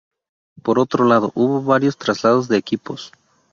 Por 0.63 0.79
otro 0.79 1.05
lado, 1.05 1.31
hubo 1.35 1.61
varios 1.61 1.95
traslados 1.95 2.47
de 2.47 2.57
equipos. 2.57 3.11